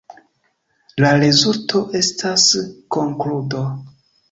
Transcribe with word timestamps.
La 1.05 1.11
rezulto 1.25 1.83
estas 2.01 2.49
konkludo. 2.99 3.65